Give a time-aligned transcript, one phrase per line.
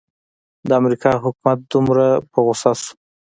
[0.67, 2.91] د امریکا حکومت دومره په غوسه شو.